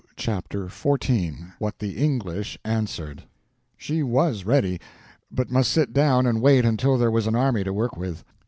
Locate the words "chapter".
0.15-0.67